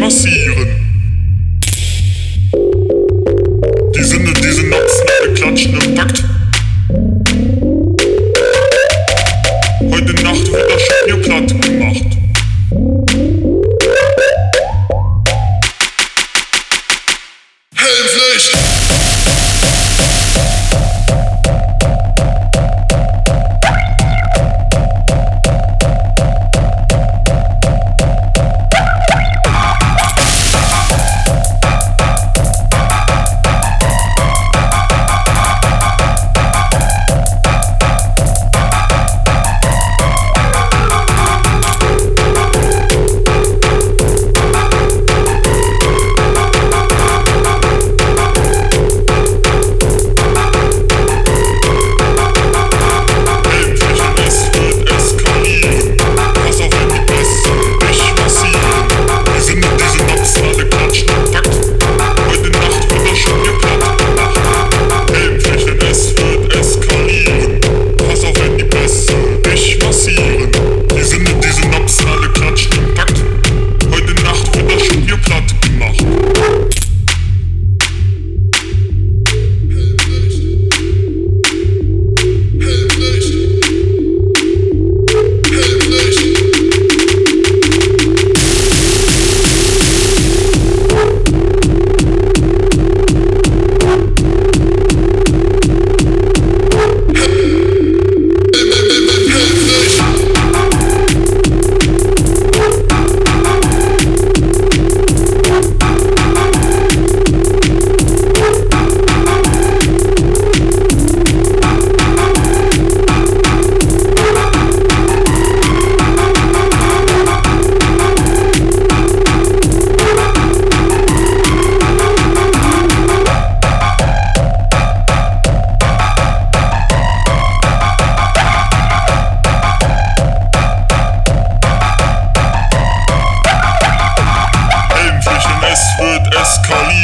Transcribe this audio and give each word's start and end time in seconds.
passieren. 0.00 0.79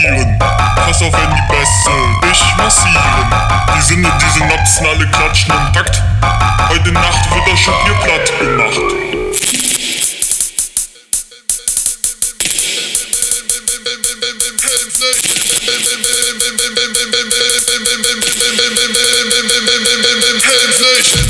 kassieren. 0.06 0.38
Pass 0.38 1.02
auf 1.02 1.12
wenn 1.12 1.30
die 1.30 1.42
Bässe, 1.48 1.90
dich 2.22 2.56
massieren. 2.56 3.34
Die 3.76 3.82
Sinne, 3.82 4.12
diese 4.20 4.44
Napsen, 4.44 4.86
alle 4.86 5.06
klatschen 5.08 5.52
im 5.52 5.72
Takt. 5.72 6.02
Heute 6.68 6.92
Nacht 6.92 7.34
wird 7.34 7.48
das 7.48 7.58
Schupp 7.58 7.74
hier 7.84 7.94
platt 7.94 8.38
gemacht. 8.38 8.80
Hands 20.46 20.82
up. 20.82 21.25